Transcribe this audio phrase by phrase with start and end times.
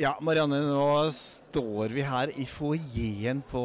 [0.00, 3.60] Ja, Marianne, nå står vi her i foajeen på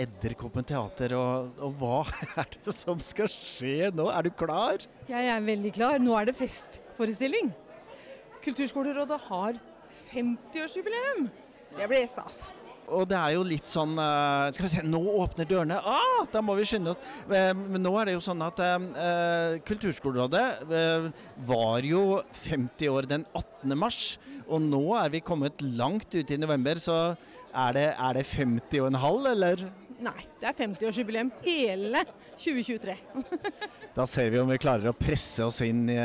[0.00, 1.16] Edderkoppen teater.
[1.18, 1.96] Og, og hva
[2.44, 4.06] er det som skal skje nå?
[4.14, 4.84] Er du klar?
[5.10, 5.98] Jeg er veldig klar.
[5.98, 7.50] Nå er det festforestilling.
[8.46, 9.58] Kulturskolerådet har
[10.12, 11.26] 50-årsjubileum.
[11.74, 12.52] Det blir stas.
[12.92, 15.78] Og det er jo litt sånn eh, Skal vi se, nå åpner dørene!
[15.80, 17.10] Ah, da må vi skynde oss.
[17.28, 21.08] Eh, Men nå er det jo sånn at eh, Kulturskolerådet eh,
[21.48, 23.76] var jo 50 år den 18.
[23.78, 24.16] mars.
[24.46, 26.98] Og nå er vi kommet langt ut i november, så
[27.52, 29.64] er det, er det 50 og en halv, eller?
[30.02, 32.04] Nei, det er 50-årsjubileum hele
[32.36, 32.98] 2023.
[33.92, 35.98] Da ser vi om vi klarer å presse oss inn i,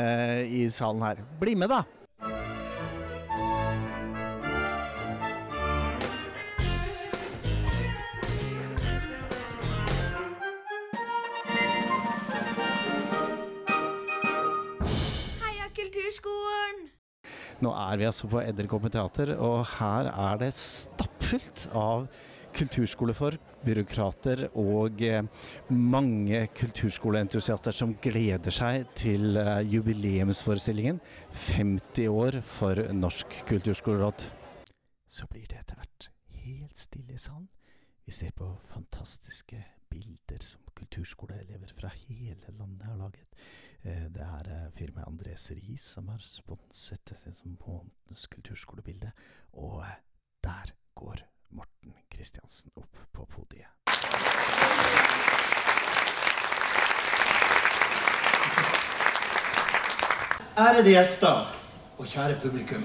[0.60, 1.22] i salen her.
[1.40, 1.97] Bli med, da!
[17.64, 22.06] Nå er vi altså på Edderkoppen teater, og her er det stappfullt av
[22.54, 25.24] kulturskolefolk, byråkrater og eh,
[25.74, 31.00] mange kulturskoleentusiaster som gleder seg til eh, jubileumsforestillingen
[31.34, 34.28] 50 år for Norsk kulturskoleråd.
[35.10, 36.10] Så blir det etter hvert
[36.46, 37.48] helt stille i salen.
[38.06, 39.58] Vi ser på fantastiske
[39.90, 43.26] bilder som kulturskoleelever fra hele landet har laget.
[43.84, 49.12] Eh, Det er eh, firmaet Andres Riis som har sponset som månedens kulturskolebilde.
[49.52, 49.98] Og eh,
[50.44, 53.70] der går Morten Kristiansen opp på podiet.
[60.58, 61.46] Ærede gjester
[61.98, 62.82] og kjære publikum.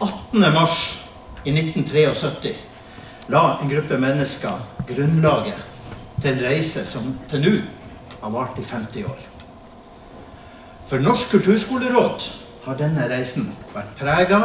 [0.00, 0.40] 18.
[0.54, 0.78] mars
[1.44, 2.54] i 1973
[3.28, 5.58] la en gruppe mennesker grunnlaget
[6.22, 7.52] til en reise som til nå
[8.20, 9.18] har vart i 50 år.
[10.88, 12.24] For Norsk kulturskoleråd
[12.64, 14.40] har denne reisen vært prega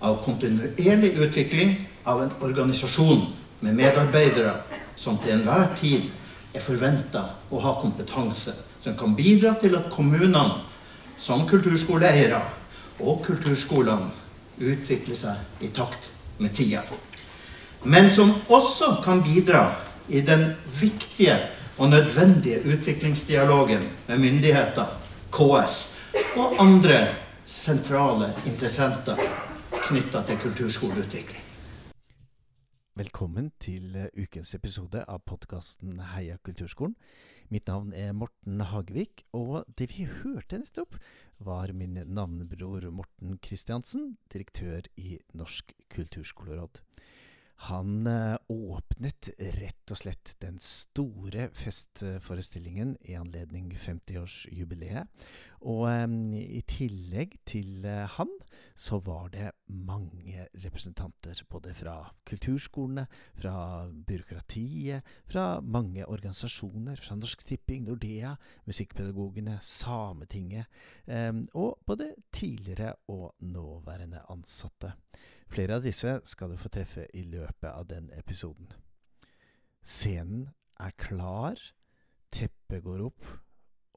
[0.00, 1.76] av kontinuerlig utvikling
[2.08, 3.26] av en organisasjon
[3.60, 4.58] med medarbeidere
[4.96, 6.08] som til enhver tid
[6.54, 10.62] er forventa å ha kompetanse som kan bidra til at kommunene
[11.20, 12.40] som kulturskoleeiere
[13.00, 14.10] og kulturskolene
[14.60, 16.10] utvikler seg i takt
[16.40, 16.82] med tida.
[17.84, 19.70] Men som også kan bidra
[20.08, 20.50] i den
[20.80, 21.36] viktige
[21.80, 24.86] og nødvendige utviklingsdialogen med myndigheter,
[25.32, 25.76] KS
[26.36, 27.06] og andre
[27.46, 29.16] sentrale interessenter
[29.86, 31.46] knytta til kulturskoleutvikling.
[33.00, 36.98] Velkommen til eh, ukens episode av podkasten Heia kulturskolen.
[37.48, 40.98] Mitt navn er Morten Hagevik, og det vi hørte nettopp,
[41.38, 46.82] var min navnebror Morten Kristiansen, direktør i Norsk kulturskoleråd.
[47.60, 55.10] Han eh, åpnet rett og slett den store festforestillingen i anledning 50-årsjubileet.
[55.68, 56.06] Og eh,
[56.40, 58.32] i tillegg til eh, han,
[58.72, 61.98] så var det mange representanter både fra
[62.30, 63.04] kulturskolene,
[63.36, 63.54] fra
[64.08, 68.38] byråkratiet, fra mange organisasjoner, fra Norsk Tipping, Nordea,
[68.70, 70.64] Musikkpedagogene, Sametinget,
[71.52, 74.94] og både tidligere og nåværende ansatte.
[75.50, 78.70] Flere av disse skal du få treffe i løpet av den episoden.
[79.82, 81.58] Scenen er klar,
[82.30, 83.26] teppet går opp,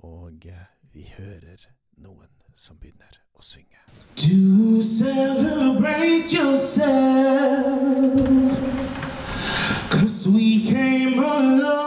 [0.02, 1.68] og eh, vi hører
[2.02, 3.78] noen som begynner å synge.
[4.26, 6.90] To celebrate yourself.
[9.94, 11.83] Cause we came a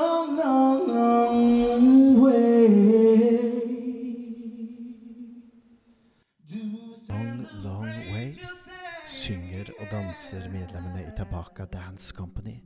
[9.97, 12.57] danser medlemmene i Tabaka Dance Company,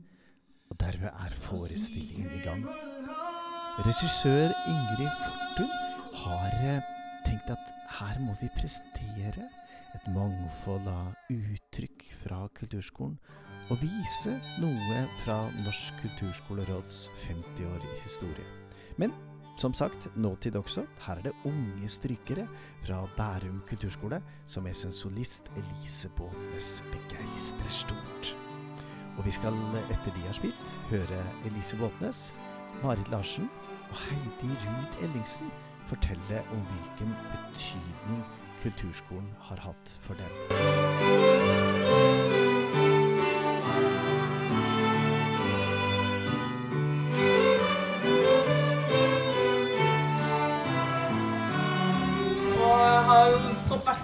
[0.69, 2.65] og derved er forestillingen i gang.
[3.85, 5.71] Regissør Ingrid Fortun
[6.23, 6.89] har eh,
[7.27, 9.47] tenkt at her må vi presentere
[9.95, 13.15] et mangfold av uttrykk fra kulturskolen,
[13.71, 18.47] og vise noe fra Norsk kulturskoleråds 50-årige historie.
[18.99, 19.15] Men
[19.55, 20.85] som sagt, nåtid også.
[21.05, 22.47] Her er det unge strykere
[22.85, 28.37] fra Bærum kulturskole som er sin solist Elise Båtnes begeistrer stort.
[29.17, 29.53] Og vi skal,
[29.91, 32.33] etter de har spilt, høre Elise Båtnes,
[32.83, 33.49] Marit Larsen
[33.89, 35.51] og Heidi Ruud Ellingsen
[35.87, 38.23] fortelle om hvilken betydning
[38.61, 40.31] kulturskolen har hatt for dem.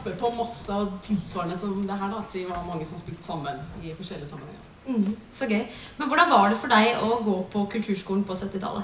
[0.08, 2.10] Fått på masse tilsvarende som det her.
[2.10, 4.64] da, at Vi var mange som spilte sammen i forskjellige sammenhenger.
[4.88, 5.66] Mm, så gøy.
[5.98, 8.84] Men hvordan var det for deg å gå på kulturskolen på 70-tallet?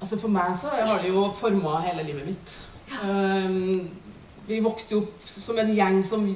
[0.00, 2.58] Altså For meg så har det jo forma hele livet mitt.
[3.02, 3.88] Um,
[4.46, 6.26] vi vokste opp som en gjeng som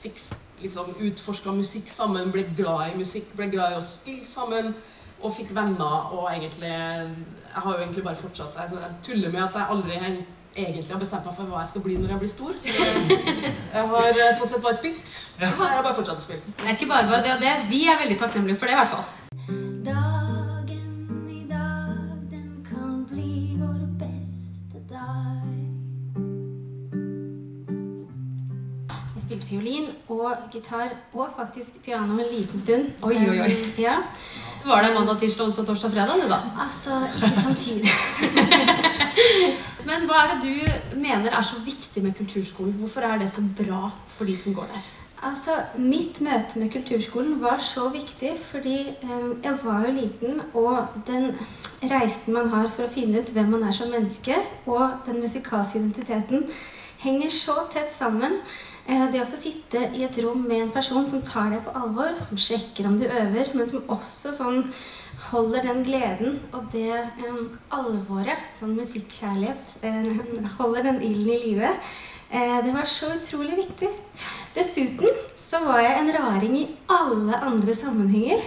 [0.00, 0.18] fikk
[0.60, 4.74] liksom utforska musikk sammen, ble glad i musikk, ble glad i å spille sammen.
[5.20, 9.42] Og fikk venner og egentlig Jeg har jo egentlig bare fortsatt Jeg, jeg tuller med
[9.42, 10.14] at jeg aldri har
[10.56, 12.52] egentlig har bestemt meg for hva jeg skal bli når jeg blir stor.
[12.60, 15.06] Så jeg, har eh, sånn sett bare spilt.
[15.06, 16.42] Så jeg har bare fortsatt å spille.
[16.58, 17.54] Det er ikke bare bare det og det.
[17.70, 19.06] Vi er veldig takknemlige for det, i hvert fall.
[19.86, 23.30] Dagen i dag, den kan bli
[23.60, 25.46] vår beste dag.
[29.14, 32.90] Jeg spilte fiolin og gitar og faktisk piano en liten stund.
[33.06, 33.50] Oi, oi, oi.
[33.54, 33.96] Um, Ja,
[34.66, 36.40] Var det mandag, tirsdag, onsdag, torsdag, fredag, det da?
[36.66, 37.88] altså ikke samtidig.
[39.86, 42.76] Men hva er det du mener er så viktig med kulturskolen?
[42.80, 44.88] Hvorfor er det så bra for de som går der?
[45.22, 50.86] Altså, Mitt møte med kulturskolen var så viktig fordi em, jeg var jo liten, og
[51.06, 51.34] den
[51.82, 55.78] reisen man har for å finne ut hvem man er som menneske, og den musikalske
[55.78, 56.46] identiteten,
[57.04, 58.40] henger så tett sammen.
[58.86, 61.74] Eh, Det å få sitte i et rom med en person som tar deg på
[61.76, 64.64] alvor, som sjekker om du øver, men som også sånn
[65.30, 66.94] holder den gleden og det
[67.28, 71.74] um, alvoret, sånn musikkjærlighet, um, holder den ilden i live.
[72.30, 73.90] Eh, Det var så utrolig viktig.
[74.54, 78.38] Dessuten så var jeg en raring i alle andre sammenhenger.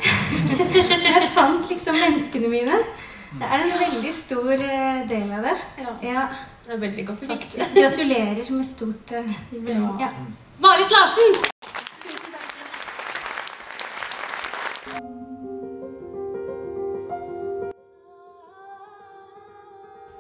[1.10, 2.80] jeg fant liksom menneskene mine.
[3.34, 5.56] Det er en veldig stor eh, del av det.
[5.84, 6.26] Ja, Ja,
[6.65, 7.56] det er veldig godt sagt.
[7.75, 10.00] Gratulerer med stort uh, jubileum.
[10.00, 10.10] Ja.
[10.60, 11.33] Marit Larsen!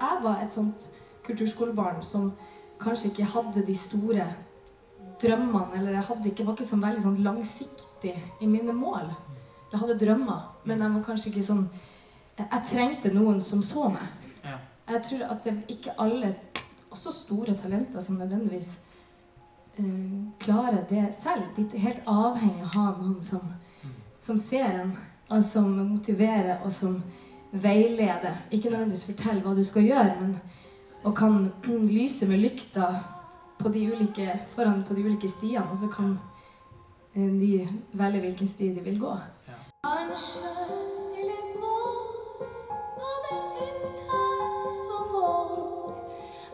[0.01, 0.87] Jeg var et sånt
[1.23, 2.33] kulturskolebarn som
[2.79, 4.25] kanskje ikke hadde de store
[5.21, 9.13] drømmene, eller jeg hadde ikke, var ikke sånn veldig sånn langsiktig i mine mål.
[9.71, 11.65] Jeg hadde drømmer, men jeg var kanskje ikke sånn
[12.33, 14.22] Jeg trengte noen som så meg.
[14.87, 14.93] Ja.
[14.93, 16.35] Jeg tror at det ikke alle,
[16.91, 18.79] også store talenter, som nødvendigvis
[19.77, 19.85] eh,
[20.39, 21.43] klarer det selv.
[21.55, 23.53] De er helt avhengig av å ha noen som,
[24.19, 24.97] som ser en,
[25.29, 27.01] og som motiverer, og som
[27.51, 28.43] veileder.
[28.51, 30.37] Ikke nødvendigvis forteller hva du skal gjøre, men
[31.03, 31.51] og kan
[31.97, 32.93] lyse med lykta
[33.59, 36.17] på de ulike, foran på de ulike stiene, og så kan
[37.15, 39.15] eh, de velge hvilken sti de vil gå.
[39.83, 41.02] Kanskje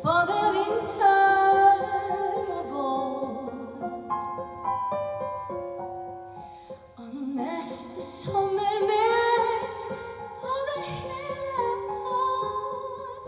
[0.03, 1.81] både vinter
[2.49, 3.53] og vår.
[6.97, 7.09] Og
[7.39, 9.59] neste sommer mer,
[10.41, 11.67] og det hele
[12.11, 13.27] år,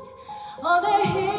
[0.63, 1.30] og det hele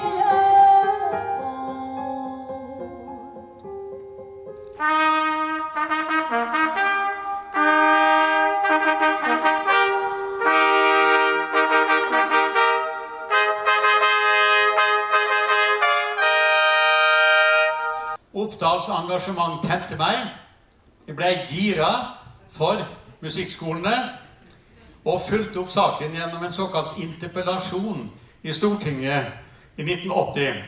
[18.83, 20.33] Oppdals engasjement tente meg.
[21.07, 21.91] Jeg ble gira
[22.51, 22.81] for
[23.23, 23.93] musikkskolene
[25.07, 28.09] og fulgte opp saken gjennom en såkalt interpellasjon
[28.43, 30.59] i Stortinget i 1980.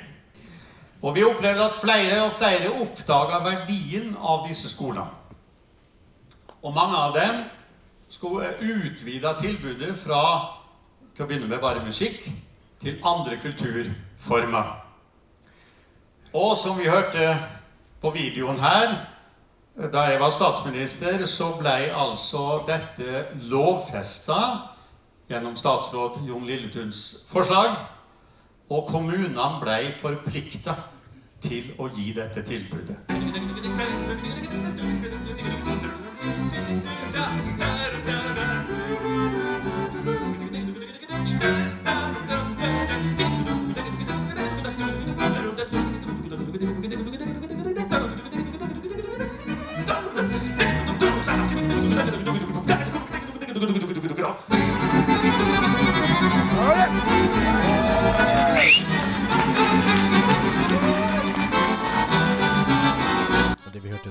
[1.03, 5.09] Og vi opplevde at flere og flere oppdaga verdien av disse skolene.
[6.63, 7.43] Og mange av dem
[8.09, 10.23] skulle utvide tilbudet fra
[11.17, 12.31] til å begynne med bare musikk
[12.79, 14.73] til andre kulturformer.
[16.35, 17.35] Og som vi hørte
[18.05, 18.91] på videoen her,
[19.93, 24.37] da jeg var statsminister, så ble altså dette lovfesta
[25.31, 27.73] gjennom statsråd Jon Lilletuns forslag.
[28.69, 30.77] Og kommunene ble forplikta
[31.45, 33.01] til å gi dette tilbudet.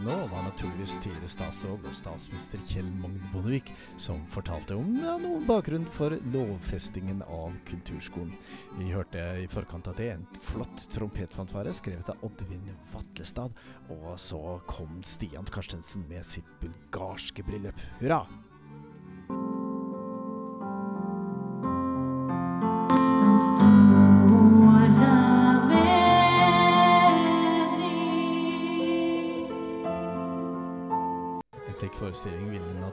[0.03, 5.45] Nå, var naturligvis tidligere statsråd og statsminister Kjell Magne Bondevik som fortalte om ja, noen
[5.47, 8.33] bakgrunn for lovfestingen av kulturskolen.
[8.79, 13.55] Vi hørte i forkant av det en flott trompetfanfare skrevet av Oddvin Vatlestad.
[13.93, 17.79] Og så kom Stian Karstensen med sitt bulgarske bryllup.
[18.01, 18.25] Hurra!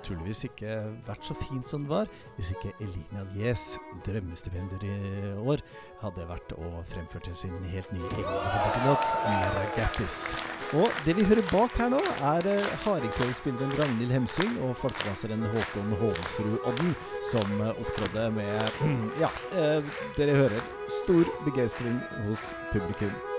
[0.01, 0.77] Naturligvis ikke
[1.07, 3.77] vært så fin som den var, hvis ikke Elina Lies,
[4.07, 5.63] drømmestipender i år,
[6.01, 10.35] hadde vært og fremført sin helt nye egen låt, 'Maragatis'.
[10.73, 12.01] Og det vi hører bak her nå,
[12.33, 16.95] er eh, hardingfelespilleren Ragnhild Hemsing og folkedanseren Håkon Hovsrud Odden,
[17.33, 18.55] som opptrådte opptrådde med
[19.25, 19.83] Ja, eh,
[20.17, 20.63] dere hører
[21.03, 23.30] stor begeistring hos publikum.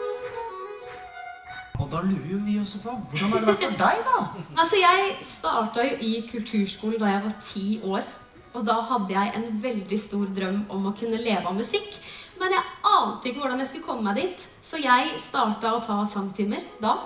[1.81, 4.17] Og da lurer jo vi også på hvordan har det vært for deg, da?
[4.55, 8.09] Altså, jeg starta jo i kulturskolen da jeg var ti år.
[8.51, 11.95] Og da hadde jeg en veldig stor drøm om å kunne leve av musikk.
[12.41, 14.45] Men jeg ante ikke hvordan jeg skulle komme meg dit.
[14.65, 16.97] Så jeg starta å ta sangtimer da.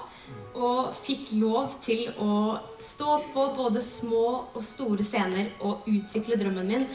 [0.55, 6.71] Og fikk lov til å stå på både små og store scener og utvikle drømmen
[6.71, 6.87] min.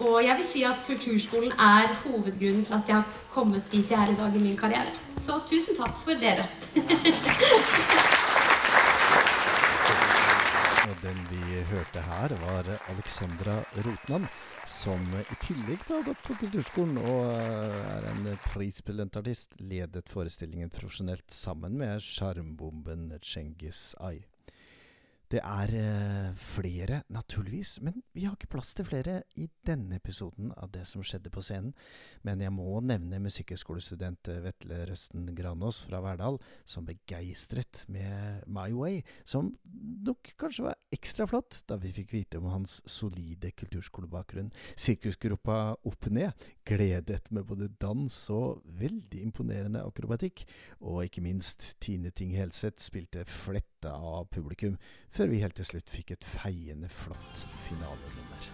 [0.00, 4.02] Og jeg vil si at kulturskolen er hovedgrunnen til at jeg har kommet dit jeg
[4.02, 4.92] er i dag i min karriere.
[5.20, 6.44] Så tusen takk for dere.
[10.86, 14.28] Og den vi hørte her, var Alexandra Rotnan,
[14.66, 19.56] som i tillegg til å ha gått på kulturskolen og eh, er en prisbelønt artist,
[19.58, 24.20] ledet forestillingen profesjonelt sammen med sjarmbomben Cengiz Ai.
[25.26, 30.52] Det er eh, flere, naturligvis, men vi har ikke plass til flere i denne episoden
[30.54, 31.72] av det som skjedde på scenen.
[32.22, 38.68] Men jeg må nevne musikkhøgskolestudent eh, Vetle Røsten Granås fra Verdal, som begeistret med My
[38.76, 39.50] Way, som
[40.06, 44.52] nok kanskje var ekstra flott da vi fikk vite om hans solide kulturskolebakgrunn.
[44.78, 45.58] Sirkusgruppa
[45.90, 50.44] Opp Ned gledet med både dans og veldig imponerende akrobatikk,
[50.82, 54.74] og ikke minst Tine Ting Helseth spilte fletta av publikum,
[55.16, 58.48] før vi helt til slutt fikk et feiende flott finalenummer.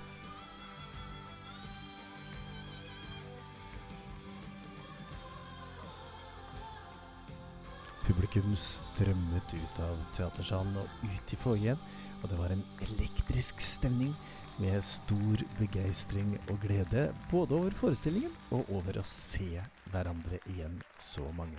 [8.03, 11.83] Publikum strømmet ut av teatersalen og ut i foajeen,
[12.23, 14.15] og det var en elektrisk stemning
[14.63, 19.57] med stor begeistring og glede både over forestillingen og over å se
[19.91, 21.59] hverandre igjen så mange.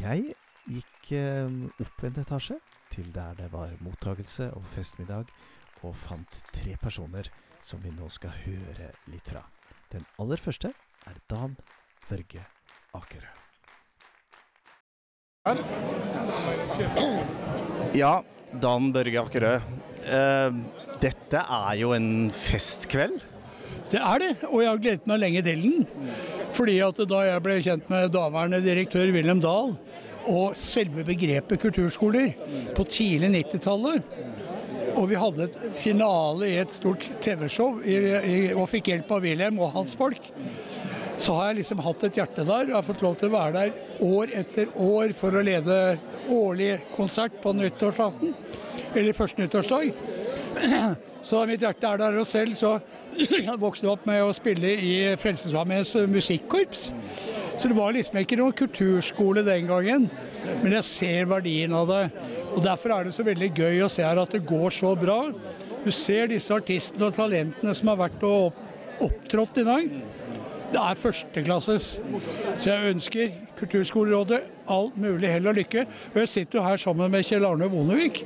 [0.00, 0.32] Jeg
[0.68, 1.48] gikk eh,
[1.82, 2.58] opp en etasje
[2.92, 5.30] til der det var mottagelse og festmiddag,
[5.82, 7.28] og fant tre personer
[7.64, 9.42] som vi nå skal høre litt fra.
[9.92, 10.72] Den aller første
[11.08, 11.56] er Dan
[12.08, 12.44] Børge
[12.94, 13.30] Akerø.
[17.96, 18.14] Ja,
[18.62, 19.54] Dan Børge Akerø.
[20.02, 20.60] Eh,
[21.02, 23.24] dette er jo en festkveld.
[23.92, 25.88] Det er det, og jeg har gledet meg lenge til den.
[26.56, 29.74] Fordi at da jeg ble kjent med daværende direktør Wilhelm Dahl,
[30.30, 32.32] og selve begrepet kulturskoler
[32.76, 34.14] på tidlig 90-tallet,
[34.92, 39.72] og vi hadde et finale i et stort TV-show og fikk hjelp av Wilhelm og
[39.78, 40.20] hans folk,
[41.22, 42.70] så har jeg liksom hatt et hjerte der.
[42.70, 45.78] og har fått lov til å være der år etter år for å lede
[46.32, 48.34] årlig konsert på nyttårsaften,
[48.94, 49.92] eller første nyttårsdag.
[51.22, 52.72] Så mitt hjerte er der, og selv så
[53.62, 56.88] vokste jeg opp med å spille i Frelsesarmeens musikkorps.
[57.62, 60.08] Så det var liksom ikke noen kulturskole den gangen,
[60.64, 62.00] men jeg ser verdien av det.
[62.56, 65.20] Og Derfor er det så veldig gøy å se her at det går så bra.
[65.84, 68.58] Du ser disse artistene og talentene som har vært og opp,
[69.06, 69.94] opptrådt i dag.
[70.72, 71.86] Det er førsteklasses.
[72.56, 74.40] Så jeg ønsker Kulturskolerådet
[74.74, 75.86] alt mulig hell og lykke.
[76.16, 78.24] Og jeg sitter jo her sammen med Kjell Arne Bondevik.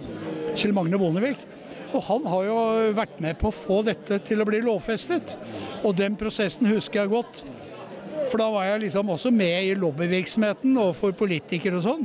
[0.57, 1.45] Kjell Magne Bondevik.
[1.93, 2.57] Og han har jo
[2.97, 5.37] vært med på å få dette til å bli lovfestet.
[5.85, 7.45] Og den prosessen husker jeg godt.
[8.37, 12.03] For da var jeg liksom også med i lobbyvirksomheten overfor politikere og sånn.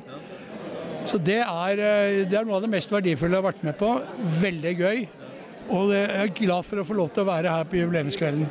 [1.04, 3.76] Så det er, eh, det er noe av det mest verdifulle jeg har vært med
[3.76, 3.90] på.
[4.40, 5.02] Veldig gøy.
[5.76, 8.48] Og jeg er glad for å få lov til å være her på jubileumskvelden.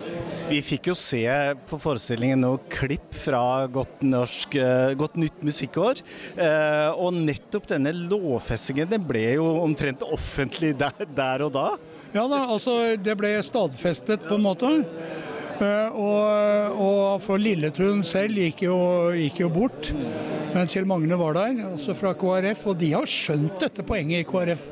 [0.51, 1.25] Vi fikk jo se
[1.71, 6.05] på forestillingen noen klipp fra Godt, norsk, eh, godt nytt musikkår.
[6.37, 11.67] Eh, og nettopp denne lovfestingen den ble jo omtrent offentlig der, der og da.
[12.13, 14.77] Ja da, altså det ble stadfestet på en måte.
[15.61, 18.77] Eh, og, og for Lilletun selv gikk jo,
[19.17, 19.93] gikk jo bort.
[20.55, 24.29] Men Kjell Magne var der, også fra KrF, og de har skjønt dette poenget i
[24.29, 24.65] KrF.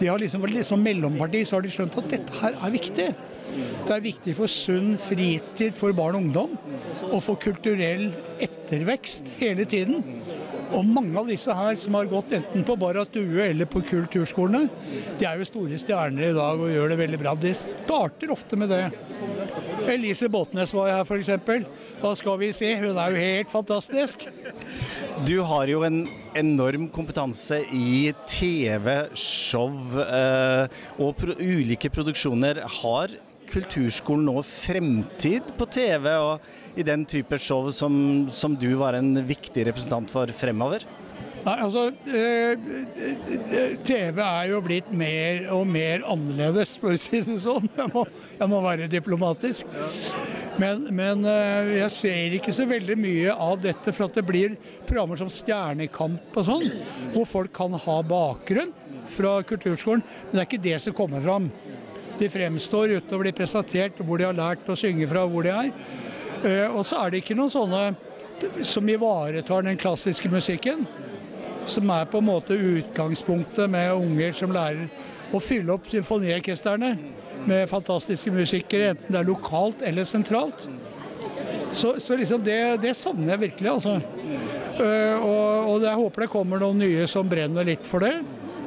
[0.00, 3.12] De har liksom, Som mellomparti så har de skjønt at dette her er viktig.
[3.54, 6.56] Det er viktig for sunn fritid for barn og ungdom,
[7.12, 8.08] og for kulturell
[8.42, 10.02] ettervekst hele tiden.
[10.74, 14.66] Og mange av disse her som har gått enten på Barrat Due eller på kulturskolene,
[15.20, 17.36] de er jo store stjerner i dag og gjør det veldig bra.
[17.38, 18.88] De starter ofte med det.
[19.90, 21.30] Elise Botnes var her f.eks.
[22.00, 22.70] Hva skal vi si?
[22.80, 24.26] Hun er jo helt fantastisk.
[25.28, 26.02] Du har jo en
[26.36, 29.70] enorm kompetanse i TV, show
[30.02, 30.66] eh,
[30.98, 32.64] og pro ulike produksjoner.
[32.80, 33.14] Har
[33.50, 39.14] kulturskolen nå fremtid på TV og i den type show som, som du var en
[39.28, 40.86] viktig representant for fremover?
[41.44, 47.20] Nei, altså, eh, eh, TV er jo blitt mer og mer annerledes, for å si
[47.20, 47.66] det sånn.
[47.76, 48.06] Jeg må,
[48.38, 49.68] jeg må være diplomatisk.
[50.60, 54.56] Men, men eh, jeg ser ikke så veldig mye av dette, for at det blir
[54.88, 56.64] programmer som Stjernekamp og sånn,
[57.12, 58.72] hvor folk kan ha bakgrunn
[59.12, 61.50] fra kulturskolen, men det er ikke det som kommer fram.
[62.16, 65.52] De fremstår uten å bli presentert hvor de har lært å synge fra, hvor de
[65.52, 65.72] er.
[66.40, 67.84] Eh, Og så er det ikke noen sånne
[68.66, 70.86] som ivaretar den klassiske musikken.
[71.64, 74.88] Som er på en måte utgangspunktet med unger som lærer
[75.34, 76.90] å fylle opp symfoniorkestrene
[77.48, 80.66] med fantastiske musikere, enten det er lokalt eller sentralt.
[81.74, 83.96] Så, så liksom det, det savner jeg virkelig, altså.
[84.78, 88.14] Eh, og, og jeg håper det kommer noen nye som brenner litt for det,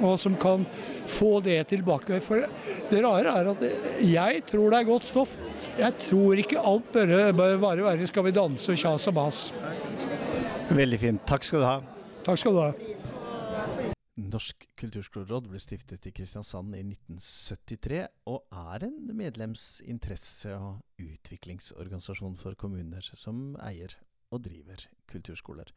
[0.02, 0.66] og som kan
[1.08, 2.20] få det tilbake.
[2.26, 2.44] For
[2.92, 3.68] det rare er at
[4.04, 5.36] jeg tror det er godt stoff.
[5.80, 9.52] Jeg tror ikke alt bør, bør bare være 'skal vi danse' og kjas og mas.
[10.70, 11.22] Veldig fint.
[11.26, 11.80] Takk skal du ha.
[12.28, 12.72] Takk skal du ha.
[14.20, 22.58] Norsk kulturskoleråd ble stiftet i Kristiansand i 1973, og er en medlemsinteresse- og utviklingsorganisasjon for
[22.60, 23.96] kommuner som eier
[24.36, 25.72] og driver kulturskoler.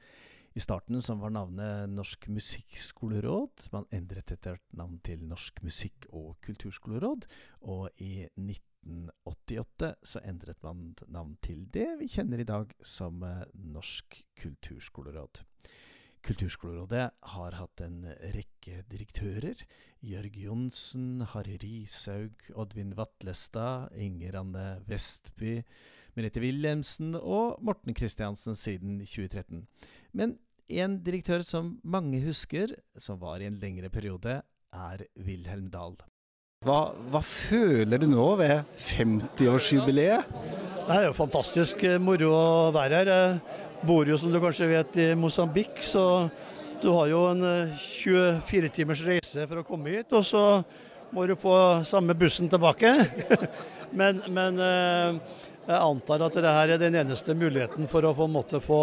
[0.59, 3.69] I starten som var navnet Norsk musikkskoleråd.
[3.71, 7.28] Man endret etter navn til Norsk musikk- og kulturskoleråd,
[7.62, 13.47] og i 1988 så endret man navn til det vi kjenner i dag som eh,
[13.54, 15.45] Norsk kulturskoleråd.
[16.27, 18.03] Kulturskolerådet har hatt en
[18.35, 19.62] rekke direktører.
[20.05, 25.62] Jørg Johnsen, Harry Rishaug, Oddvin Vatlestad, Inger Anne Vestby,
[26.17, 29.65] Merete Wilhelmsen og Morten Kristiansen siden 2013.
[30.12, 30.37] Men
[30.69, 35.97] en direktør som mange husker, som var i en lengre periode, er Wilhelm Dahl.
[36.61, 40.26] Hva, hva føler du nå ved 50-årsjubileet?
[40.85, 42.43] Det er jo fantastisk eh, moro å
[42.76, 43.11] være her.
[43.14, 46.02] Jeg bor jo, som du kanskje vet, i Mosambik, så
[46.83, 50.12] du har jo en eh, 24 timers reise for å komme hit.
[50.12, 50.45] Og så
[51.17, 51.57] må du på
[51.88, 52.93] samme bussen tilbake.
[54.02, 58.61] men, men eh, jeg antar at dette er den eneste muligheten for å få, måte,
[58.61, 58.83] få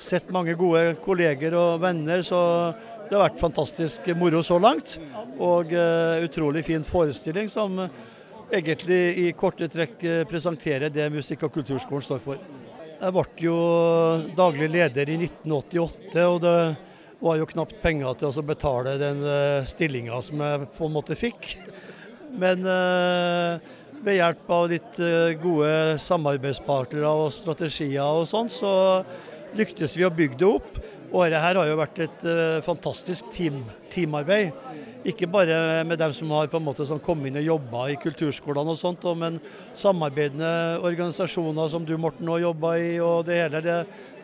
[0.00, 2.24] sett mange gode kolleger og venner.
[2.24, 2.40] Så
[3.08, 4.98] det har vært fantastisk moro så langt.
[5.40, 7.78] Og uh, utrolig fin forestilling som
[8.52, 12.42] egentlig i korte trekk uh, presenterer det Musikk- og kulturskolen står for.
[12.98, 13.56] Jeg ble jo
[14.36, 16.54] daglig leder i 1988, og det
[17.22, 19.22] var jo knapt penger til å betale den
[19.66, 21.52] stillinga som jeg på en måte fikk.
[22.38, 22.66] Men
[24.02, 24.98] ved hjelp av litt
[25.42, 28.72] gode samarbeidspartnere og strategier og sånn, så
[29.58, 30.82] lyktes vi å bygge det opp.
[31.08, 34.52] Dette her har jo vært et uh, fantastisk team, teamarbeid.
[35.08, 37.96] Ikke bare med dem som har på en måte sånn kommet inn og jobba i
[38.02, 39.38] kulturskolene, og sånt, men
[39.78, 42.90] samarbeidende organisasjoner som du Morten òg jobba i.
[43.00, 43.78] og Det hele, det,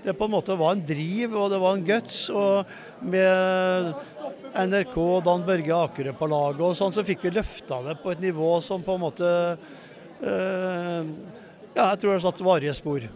[0.04, 2.18] det på en måte var en driv og det var en guts.
[2.28, 2.68] og
[3.00, 3.94] Med
[4.54, 8.12] NRK og Dan Børge Akerø på laget, og sånn, så fikk vi løfta det på
[8.12, 11.00] et nivå som på en måte uh,
[11.74, 13.08] Ja, jeg tror det har satt varige spor.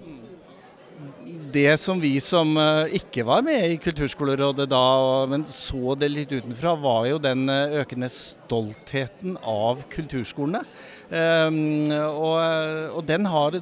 [1.53, 4.83] Det som vi som eh, ikke var med i Kulturskolerådet da,
[5.31, 10.61] men så det litt utenfra, var jo den eh, økende stoltheten av kulturskolene.
[11.09, 12.37] Ehm, og,
[12.99, 13.57] og den har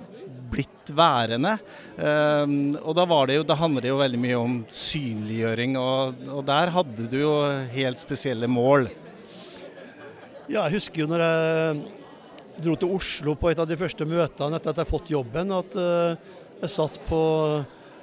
[0.51, 1.57] blitt værende.
[1.97, 6.43] Og da, var det jo, da handler det jo veldig mye om synliggjøring, og, og
[6.47, 7.35] der hadde du jo
[7.75, 8.89] helt spesielle mål.
[10.47, 11.79] Ja, jeg husker jo når jeg
[12.63, 15.75] dro til Oslo på et av de første møtene etter at jeg fått jobben, at
[15.81, 17.23] eh, jeg satt på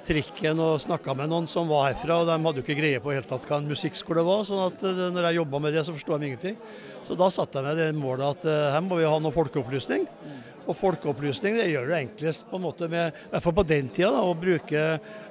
[0.04, 3.14] trikken og snakka med noen som var herfra, og de hadde jo ikke greie på
[3.14, 4.44] helt tatt hva en musikkskole var.
[4.48, 6.58] sånn at eh, når jeg jobba med det, så forsto de ingenting.
[7.04, 10.06] Så da satte jeg meg det målet at eh, her må vi ha noe folkeopplysning.
[10.64, 13.90] Og folkeopplysning det gjør du enklest på en måte med, i hvert fall på den
[13.92, 14.84] tida, da, å bruke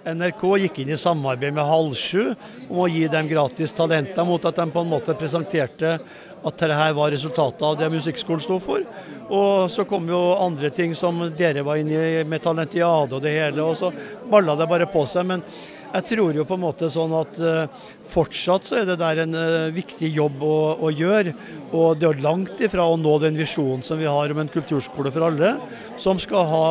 [0.06, 0.44] NRK.
[0.62, 2.36] Gikk inn i samarbeid med Halv sju
[2.68, 5.96] om å gi dem gratis talenter, mot at de på en måte presenterte
[6.44, 8.86] at dette var resultatet av det musikkskolen sto for.
[9.34, 13.34] Og så kom jo andre ting som dere var inne i, med Talentiade og det
[13.34, 13.90] hele, og så
[14.30, 15.26] balla det bare på seg.
[15.32, 15.46] Men
[15.94, 19.38] jeg tror jo på en måte sånn at eh, fortsatt så er det der en
[19.38, 21.36] eh, viktig jobb å, å gjøre.
[21.72, 25.14] Og det er langt ifra å nå den visjonen som vi har om en kulturskole
[25.14, 25.56] for alle,
[26.02, 26.68] som skal ha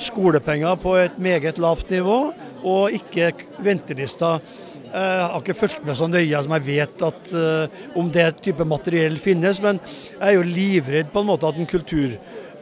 [0.00, 2.18] skolepenger på et meget lavt nivå,
[2.60, 3.32] og ikke
[3.64, 4.44] ventelister.
[4.90, 8.66] Jeg har ikke fulgt med så nøye som jeg vet at eh, om det type
[8.68, 11.68] materiell finnes, men jeg er jo livredd på en måte at en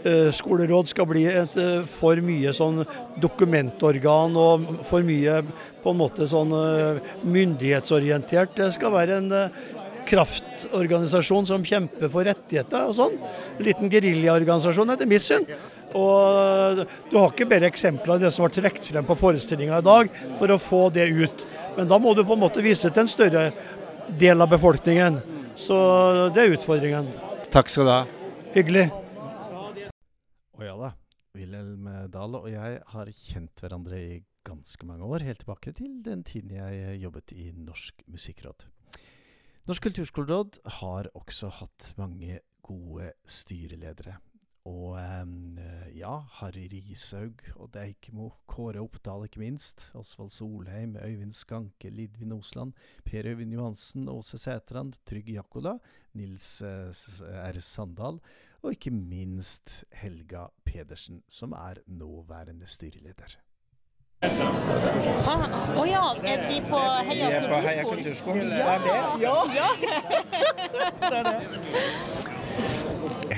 [0.03, 2.85] kulturskoleråd skal bli et eh, for mye sånn
[3.21, 5.43] dokumentorgan og for mye
[5.83, 8.57] på en måte sånn eh, myndighetsorientert.
[8.57, 9.49] Det skal være en eh,
[10.09, 13.19] kraftorganisasjon som kjemper for rettigheter og sånn.
[13.59, 15.45] En liten geriljaorganisasjon etter mitt syn.
[15.97, 19.87] Og Du har ikke bare eksempler av det som var trukket frem på forestillinga i
[19.87, 21.47] dag, for å få det ut.
[21.77, 23.51] Men da må du på en måte vise til en større
[24.21, 25.21] del av befolkningen.
[25.59, 25.77] Så
[26.33, 27.13] det er utfordringen.
[27.53, 28.01] Takk skal du ha.
[28.55, 28.89] Hyggelig.
[30.59, 30.89] Å ja da.
[31.39, 34.17] Wilhelm Dahl og jeg har kjent hverandre i
[34.49, 38.65] ganske mange år, helt tilbake til den tiden jeg jobbet i Norsk musikkråd.
[39.71, 44.17] Norsk kulturskoleråd har også hatt mange gode styreledere.
[44.69, 51.93] Og eh, ja, Harry Rishaug, og Deikemo, Kåre Oppdal ikke minst, Osvald Solheim, Øyvind Skanke,
[51.95, 52.75] Lidvin Osland,
[53.07, 55.79] Per Øyvind Johansen, Åse Sætrand, Trygg Jakkola,
[56.19, 56.91] Nils eh,
[57.47, 57.63] R.
[57.63, 58.19] Sandal,
[58.63, 63.39] og ikke minst Helga Pedersen, som er nåværende styreleder.
[64.19, 68.49] Å ja, er vi på Heia Vi er på Heia kulturskolen?
[68.51, 68.57] Ja!
[68.83, 69.37] Det er det, ja.
[71.05, 71.37] det er det.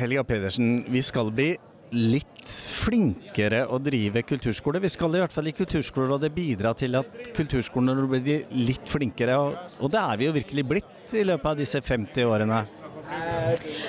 [0.01, 1.51] Helga Pedersen, vi skal bli
[1.93, 2.49] litt
[2.81, 4.81] flinkere å drive kulturskole.
[4.81, 7.07] Vi skal i hvert fall i Kulturskolerådet bidra til at
[7.37, 11.59] kulturskolene blir litt flinkere, og, og det er vi jo virkelig blitt i løpet av
[11.61, 12.63] disse 50 årene.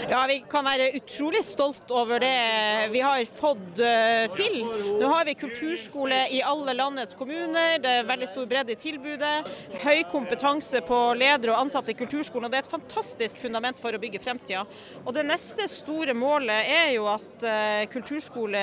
[0.09, 4.57] Ja, vi kan være utrolig stolt over det vi har fått eh, til.
[4.97, 9.51] Nå har vi kulturskole i alle landets kommuner, det er veldig stor bredde i tilbudet.
[9.83, 13.93] Høy kompetanse på ledere og ansatte i kulturskolen, og det er et fantastisk fundament for
[13.93, 14.65] å bygge fremtida.
[15.05, 18.61] Og det neste store målet er jo at eh, kulturskole,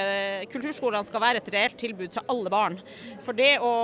[0.51, 2.81] kulturskolene skal være et reelt tilbud til alle barn.
[3.23, 3.75] For det å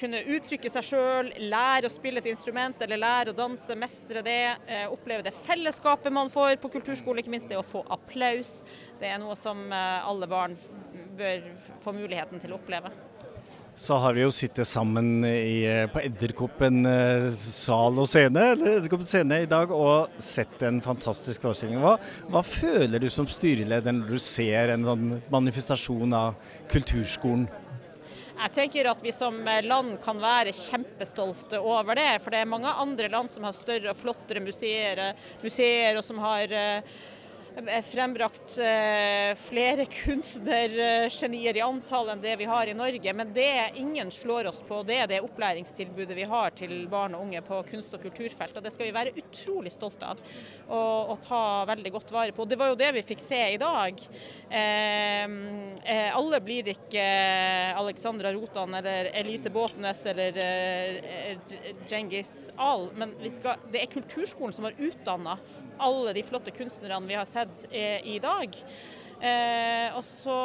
[0.00, 4.56] kunne uttrykke seg sjøl, lære å spille et instrument eller lære å danse, mestre det,
[4.66, 8.60] eh, oppleve det fellesskapet man får på kulturskole, ikke minst det å få applaus.
[9.00, 10.56] Det er noe som eh, alle barn
[11.18, 11.46] bør
[11.82, 12.92] få muligheten til å oppleve.
[13.80, 18.74] Så har vi jo sittet sammen i, eh, på Edderkoppen eh, sal og scene, eller
[18.74, 21.80] Edderkoppen scene i dag, og sett en fantastisk forestilling.
[21.80, 21.94] Hva,
[22.28, 26.36] hva føler du som styreleder når du ser en sånn manifestasjon av
[26.72, 27.48] kulturskolen?
[28.40, 32.08] Jeg tenker at vi som land kan være kjempestolte over det.
[32.24, 35.10] For det er mange andre land som har større og flottere museer,
[35.42, 36.94] museer og som har eh,
[37.82, 43.12] frembrakt eh, flere kunstnergenier i antall enn det vi har i Norge.
[43.14, 47.26] Men det ingen slår oss på, det er det opplæringstilbudet vi har til barn og
[47.26, 48.56] unge på kunst- og kulturfelt.
[48.56, 50.22] Og det skal vi være utrolig stolte av
[50.68, 52.46] og, og ta veldig godt vare på.
[52.48, 54.04] Det var jo det vi fikk se i dag.
[54.50, 57.06] Eh, eh, alle blir ikke
[57.80, 61.56] Alexandra Rotan eller Elise Båtnes eller eh,
[61.88, 65.38] Djengis Ahl, men vi skal, det er kulturskolen som har utdanna
[65.80, 68.56] alle de flotte kunstnerne vi har sett eh, i dag.
[69.20, 70.36] Eh, og, så,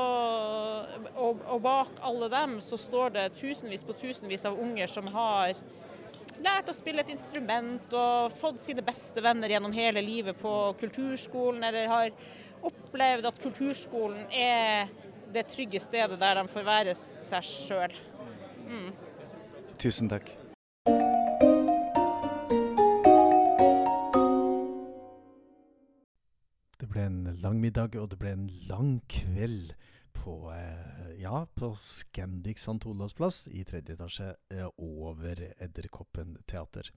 [1.15, 5.56] og, og bak alle dem så står det tusenvis på tusenvis av unger som har
[6.43, 11.63] lært å spille et instrument og fått sine beste venner gjennom hele livet på kulturskolen,
[11.63, 12.12] eller har
[12.65, 14.91] opplevd at kulturskolen er
[15.36, 17.95] det trygge stedet der de får være seg sjøl.
[18.67, 18.89] Mm.
[19.80, 20.32] Tusen takk.
[26.95, 29.73] Ble en lang middag, og det ble en lang kveld
[30.15, 32.79] på, eh, ja, på Scandic St.
[32.88, 36.89] Olavs plass i tredje etasje eh, over Edderkoppen teater.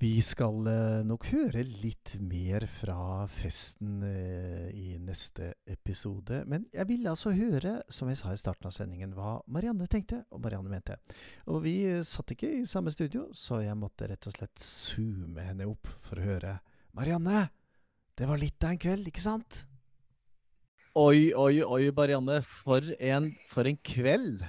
[0.00, 6.44] Vi skal eh, nok høre litt mer fra festen i neste episode.
[6.48, 10.22] Men jeg ville altså høre, som jeg sa i starten av sendingen, hva Marianne tenkte
[10.30, 11.00] og Marianne mente.
[11.50, 15.68] Og vi satt ikke i samme studio, så jeg måtte rett og slett zoome henne
[15.68, 16.60] opp for å høre
[16.96, 17.50] Marianne!
[18.20, 19.62] Det var litt av en kveld, ikke sant?
[20.98, 22.40] Oi, oi, oi, Marianne.
[22.44, 24.42] For en, for en kveld.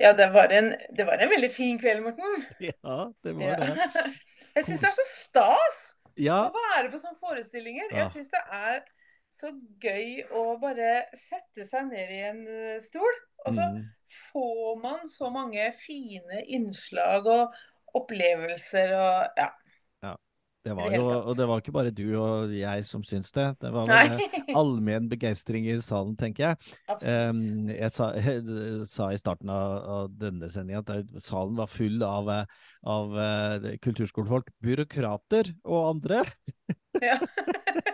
[0.00, 2.44] Ja, det var, en, det var en veldig fin kveld, Morten.
[2.62, 3.56] Ja, det var Ja.
[3.60, 4.06] det.
[4.58, 5.80] Jeg syns det er så stas
[6.18, 6.38] Ja.
[6.48, 7.90] å være på sånne forestillinger.
[7.92, 8.04] Ja.
[8.06, 8.80] Jeg syns det er
[9.30, 9.50] så
[9.84, 13.82] gøy å bare sette seg ned i en eh, stol, og så Mm.
[14.32, 17.52] får man så mange fine innslag og
[17.98, 19.50] opplevelser og ja.
[20.66, 23.56] Det var jo, og det var ikke bare du og jeg som syns det.
[23.62, 26.56] Det var vel eh, allmenn begeistring i salen, tenker jeg.
[27.04, 27.38] Um,
[27.70, 28.10] jeg sa,
[28.94, 30.90] sa i starten av, av denne sendinga at
[31.22, 32.44] salen var full av, eh,
[32.90, 36.18] av uh, kulturskolefolk, byråkrater og andre.
[36.98, 37.16] Ja.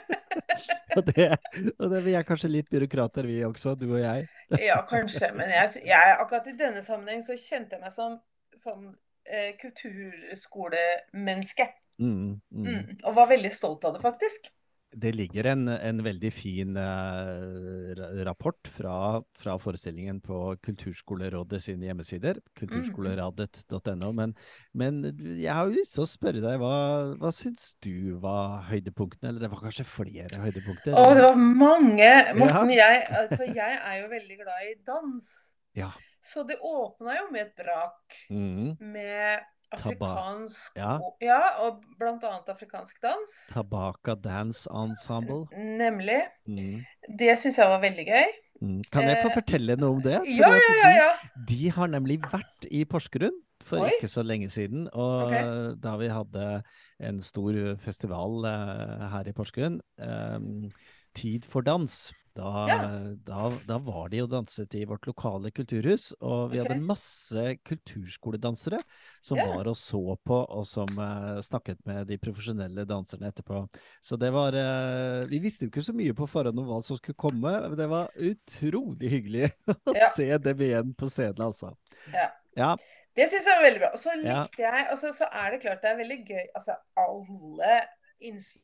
[0.97, 1.37] og, det,
[1.77, 4.25] og det, vi er kanskje litt byråkrater, vi også, du og jeg.
[4.65, 5.29] Ja, kanskje.
[5.37, 8.17] Men jeg, jeg, akkurat i denne sammenheng så kjente jeg meg som,
[8.57, 8.97] som
[9.29, 11.69] eh, kulturskolemenneske.
[12.03, 12.67] Mm, mm.
[12.69, 14.51] Mm, og var veldig stolt av det, faktisk.
[14.95, 22.39] Det ligger en, en veldig fin eh, rapport fra, fra forestillingen på Kulturskolerådet sine hjemmesider,
[22.55, 24.13] kulturskoleradet.no.
[24.15, 24.37] Men,
[24.73, 25.01] men
[25.41, 26.77] jeg har jo lyst til å spørre deg, hva,
[27.19, 29.33] hva syns du var høydepunktene?
[29.33, 30.95] Eller det var kanskje flere høydepunkter?
[30.95, 32.07] Å, det var mange.
[32.07, 32.63] Ja.
[32.71, 35.33] Jeg, altså, jeg er jo veldig glad i dans.
[35.75, 35.91] Ja.
[36.25, 38.77] Så det åpna jo med et brak Mm.
[38.79, 39.43] med
[39.75, 40.99] afrikansk Ja.
[41.23, 43.35] ja, og blant annet afrikansk dans.
[43.53, 45.45] Tabaka Dance Ensemble.
[45.57, 46.21] Nemlig.
[46.47, 46.83] Mm.
[47.19, 48.27] Det syns jeg var veldig gøy.
[48.63, 48.83] Mm.
[48.93, 50.21] Kan jeg få Eh, fortelle noe om det?
[50.39, 51.09] ja, ja, ja, ja.
[51.37, 53.35] De, de har nemlig vært i Porsgrunn
[53.65, 53.91] for Oi.
[53.97, 54.89] ikke så lenge siden.
[54.93, 55.75] Og okay.
[55.83, 56.63] da vi hadde
[57.01, 60.69] en stor festival eh, her i Porsgrunn, um,
[61.15, 62.79] Tid for dans, da, Ja.
[63.27, 66.09] da, da var de og danset i vårt lokale kulturhus.
[66.21, 66.75] Og vi okay.
[66.75, 68.81] hadde masse kulturskoledansere
[69.23, 69.47] som Ja.
[69.53, 73.69] var og så på, og som uh, snakket med de profesjonelle danserne etterpå.
[74.03, 76.99] Så det var uh, Vi visste jo ikke så mye på forhånd om hva som
[76.99, 79.51] skulle komme, men det var utrolig hyggelig
[79.91, 80.11] å Ja.
[80.17, 81.75] se dem igjen på scenen, altså.
[82.13, 82.29] Ja.
[82.59, 82.75] Ja.
[83.15, 83.89] Det syns jeg var veldig bra.
[83.95, 86.75] Og så likte jeg Og så så er det klart det er veldig gøy Altså,
[86.99, 87.77] alle
[88.19, 88.63] innslag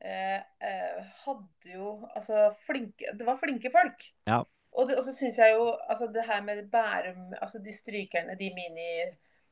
[0.00, 4.02] eh, eh, hadde jo Altså, flinke Det var flinke folk.
[4.26, 4.42] Ja.
[4.76, 8.36] Og, det, og så syns jeg jo altså det her med Bærum Altså de strykerne,
[8.38, 8.90] de mini...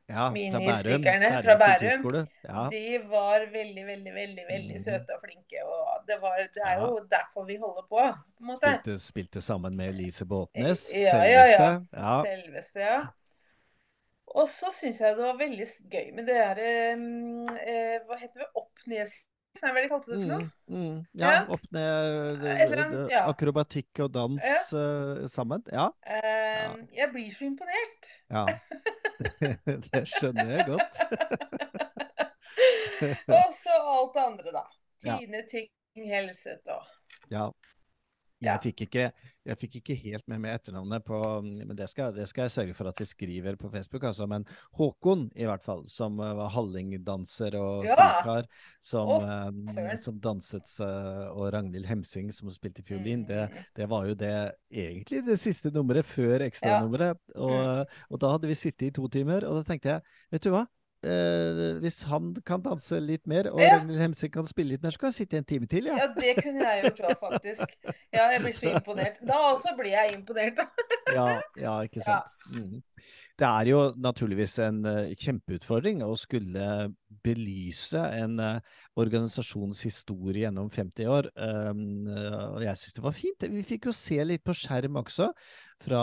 [0.09, 1.05] Ja, fra Bærum,
[1.45, 2.69] fra Bærum ja.
[2.71, 4.83] de var veldig, veldig, veldig veldig Mhm.
[4.85, 5.63] søte og flinke.
[5.65, 6.81] Og det, var, det er Ja.
[6.87, 8.03] jo derfor vi holder på,
[8.45, 8.57] på.
[8.61, 11.57] Spilte, spilte sammen med Elise Båtnes, Ja, ja, ja.
[11.57, 11.87] selveste.
[11.97, 12.23] Ja.
[12.25, 13.01] Selveste, ja.
[14.27, 16.69] Og så syns jeg det var veldig gøy med det derre
[17.65, 18.49] eh, Hva heter det?
[18.61, 20.51] Opp-ned Hva er det de kalte det for noe?
[20.69, 21.07] Mm, mm.
[21.15, 21.45] Ja, Ja.
[21.55, 23.29] opp ned det- Et det- ja.
[23.31, 24.79] Akrobatikk og dans Ja.
[24.79, 25.63] uh, sammen.
[25.73, 25.89] Ja.
[26.07, 28.23] Eh, Jeg blir så imponert.
[28.31, 28.47] ja.
[29.65, 31.01] Det, skjønner jeg godt.
[33.29, 34.63] Og så alt det andre, da.
[35.01, 36.83] Tine Ting helset og
[37.31, 37.51] Ja.
[38.43, 39.05] Jeg fikk, ikke,
[39.47, 42.75] jeg fikk ikke helt med meg etternavnet på Men det skal, det skal jeg sørge
[42.75, 44.27] for at jeg skriver på Facebook, altså.
[44.29, 44.45] Men
[44.77, 48.43] Håkon, i hvert fall, som eh, var hallingdanser og Ja.
[48.83, 53.65] som, oh, eh, som danset, eh, og Ragnhild Hemsing, som spilte fiolin, det, Mm.
[53.77, 56.47] det var jo det egentlig det siste nummeret før Ja.
[56.51, 57.17] ekstranummeret.
[57.37, 57.87] Og, Mm.
[58.11, 60.67] og da hadde vi sittet i to timer, og da tenkte jeg, vet du hva?
[61.05, 63.75] Eh, hvis han kan danse litt mer, og Ja.
[63.77, 65.97] Ragnhild Hemsing kan spille litt mer, så kan jeg sitte en time til, ja.
[66.01, 67.77] Ja, det kunne jeg gjort òg, faktisk.
[68.15, 69.19] Ja, jeg blir så imponert.
[69.27, 70.67] Da også blir jeg imponert, da.
[71.13, 71.27] Ja,
[71.61, 72.21] ja, ikke Ja.
[72.53, 72.83] sant.
[73.35, 76.93] Det er jo naturligvis en eh, kjempeutfordring å skulle
[77.25, 81.29] belyse en uh, organisasjons historie gjennom 50 år.
[81.35, 83.47] Um, eh, og jeg syns det var fint.
[83.55, 85.31] Vi fikk jo se litt på skjerm også,
[85.85, 86.03] fra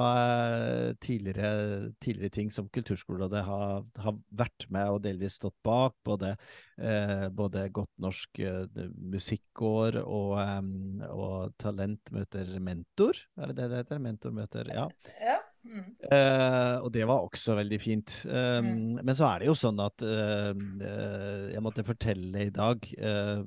[0.55, 5.95] eh, tidligere, tidligere ting som Kulturskolerådet har, har vært med og delvis stått bak.
[6.05, 6.35] Både,
[6.77, 8.65] eh, både Godt norsk eh,
[9.13, 10.73] musikkår og, em,
[11.09, 13.23] og Talent møter mentor.
[13.37, 14.03] Er det det det heter?
[14.03, 14.89] Mentor møter Ja.
[15.21, 15.39] Ja.
[15.61, 15.83] Mm.
[16.09, 18.15] Eh, og det var også veldig fint.
[18.25, 20.51] Um, Men så er det jo sånn at uh,
[21.51, 23.43] jeg måtte fortelle i dag uh,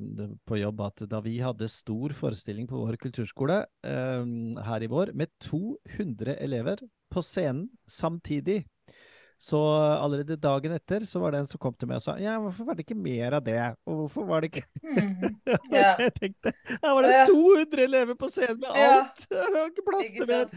[0.46, 4.28] på jobb at da vi hadde stor forestilling på vår kulturskole eh,
[4.68, 8.64] her i vår, med 200 elever på scenen samtidig,
[9.36, 9.58] så
[10.00, 12.68] allerede dagen etter så var det en som kom til meg og sa ja, hvorfor
[12.68, 13.58] var det ikke mer av det?
[13.90, 15.40] Og hvorfor var det ikke mm,
[15.74, 15.90] Ja.
[16.00, 17.24] Jeg tenkte her var det Ja.
[17.28, 18.86] 200 elever på scenen med Ja.
[19.00, 19.26] alt!
[19.34, 20.54] Jeg har ikke plass til mer!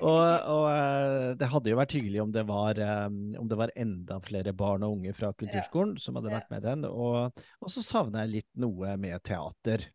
[0.00, 0.22] Og,
[0.54, 3.08] og eh, det hadde jo vært hyggelig om det var, eh,
[3.42, 6.86] om det var enda flere barn og unge fra kulturskolen som hadde vært med den.
[6.88, 9.88] Og, og så savna jeg litt noe med teater.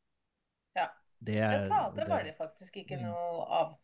[0.78, 0.90] Ja.
[1.18, 3.76] Det, teater det- var det faktisk ikke noe av.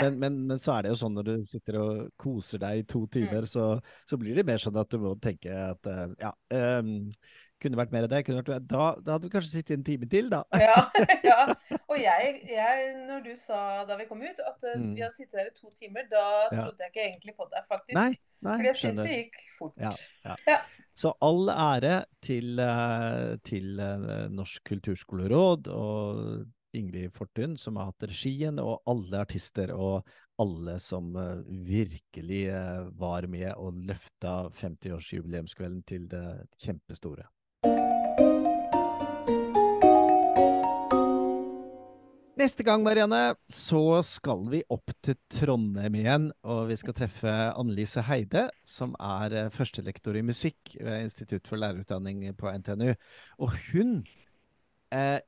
[0.00, 2.86] Men, men, men så er det jo sånn når du sitter og koser deg i
[2.88, 3.10] to Mm.
[3.12, 3.64] timer, så,
[4.08, 6.30] så blir det mer sånn at du må tenke at eh, ja,
[6.80, 7.10] um,
[7.60, 8.22] kunne vært mer av det.
[8.28, 10.40] Vært, da, da hadde vi kanskje sittet en time til, da.
[10.56, 10.78] Ja,
[11.30, 11.38] ja.
[11.88, 14.92] Og jeg, jeg, når du sa da vi kom ut at eh, Mm.
[14.96, 16.64] vi hadde sittet der i to timer, da Ja.
[16.64, 17.96] trodde jeg ikke egentlig på deg, faktisk.
[18.00, 18.10] Nei,
[18.46, 19.74] nei, For jeg syns det gikk fort.
[19.82, 19.92] Ja,
[20.24, 20.36] ja.
[20.48, 20.60] Ja.
[20.98, 23.76] Så all ære til, eh, til
[24.34, 26.46] Norsk kulturskoleråd og
[26.78, 32.84] Ingrid Fortun, som har hatt regien, og alle artister og alle som eh, virkelig eh,
[33.00, 36.24] var med og løfta 50-årsjubileumskvelden til det
[36.62, 37.26] kjempestore.
[42.38, 48.04] Neste gang, Marianne, så skal vi opp til Trondheim igjen, og vi skal treffe Annelise
[48.06, 52.92] Heide, som er eh, førstelektor i musikk ved Institutt for lærerutdanning på NTNU.
[53.42, 53.90] Og hun
[54.94, 55.18] eh,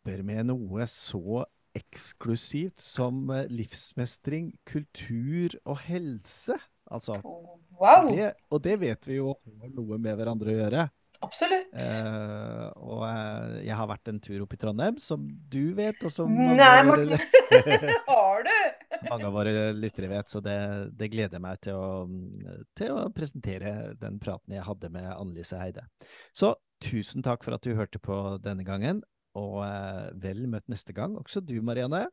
[0.00, 1.44] jobber med noe så
[1.76, 6.56] eksklusivt som eh, livsmestring, kultur og helse.
[6.90, 7.12] Altså,
[7.80, 8.10] Wow!
[8.12, 10.88] det, og det vet vi jo har noe med hverandre å gjøre.
[11.20, 11.68] Absolutt.
[11.76, 16.12] Eh, og eh, jeg har vært en tur opp i Trondheim, som du vet, og
[16.12, 17.14] som Nei, Morten!
[18.08, 18.56] Har du?
[19.10, 20.56] mange av våre lyttere vet, så det,
[20.96, 21.92] det gleder jeg meg til å,
[22.76, 25.86] til å presentere den praten jeg hadde med Annelise Heide.
[26.36, 29.04] Så tusen takk for at du hørte på denne gangen,
[29.38, 31.16] og eh, vel møtt neste gang.
[31.20, 32.06] Også du, Marianne.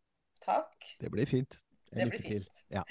[0.43, 0.93] Takk.
[1.01, 1.57] Det blir fint.
[1.93, 2.61] Det blir fint.
[2.73, 2.83] Ja.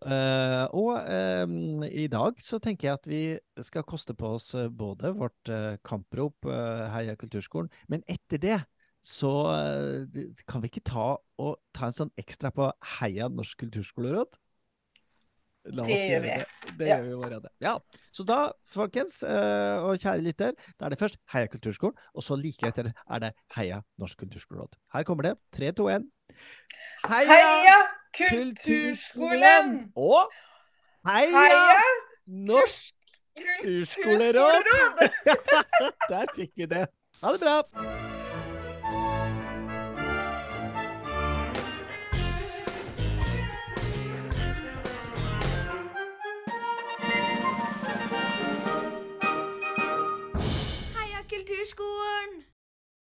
[0.00, 3.22] Uh, og uh, i dag så tenker jeg at vi
[3.66, 8.60] skal koste på oss eh, både vårt uh, kamprop Heia kulturskolen, men etter det
[9.04, 9.32] så
[10.44, 12.66] kan vi ikke ta, og, ta en sånn ekstra på
[12.98, 14.36] Heia Norsk kulturskoleråd?
[15.64, 16.28] La Det gjør vi.
[16.28, 16.96] Det, det Ja.
[16.96, 17.48] gjør vi allerede.
[17.60, 17.74] Ja.
[18.12, 22.36] Så da, folkens, eh, og kjære lytter, da er det først Heia kulturskolen, og så
[22.40, 24.72] like etter er det Heia Norsk kulturskoleråd.
[24.94, 25.34] Her kommer det.
[25.52, 26.08] 3, 2, 1.
[27.10, 27.76] Heia
[28.16, 29.92] Kulturskolen!
[29.96, 30.32] Og
[31.06, 31.78] Heia, Heia
[32.26, 32.94] Norsk
[33.36, 35.04] kulturskoleråd!
[36.10, 36.86] Der fikk vi det.
[37.22, 38.09] Ha det bra!
[51.60, 52.49] Underscore